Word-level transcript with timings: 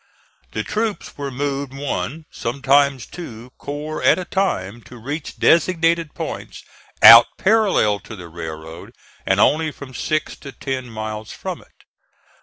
The 0.53 0.63
troops 0.63 1.15
were 1.15 1.29
moved 1.29 1.75
one 1.75 2.25
(sometimes 2.31 3.05
two) 3.05 3.51
corps 3.59 4.01
at 4.01 4.17
a 4.17 4.25
time 4.25 4.81
to 4.85 4.97
reach 4.97 5.37
designated 5.37 6.15
points 6.15 6.63
out 7.03 7.27
parallel 7.37 7.99
to 7.99 8.15
the 8.15 8.27
railroad 8.27 8.95
and 9.27 9.39
only 9.39 9.69
from 9.69 9.93
six 9.93 10.35
to 10.37 10.51
ten 10.51 10.89
miles 10.89 11.31
from 11.31 11.61
it. 11.61 11.83